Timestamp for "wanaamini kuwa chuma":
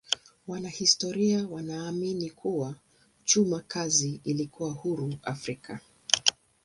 1.47-3.59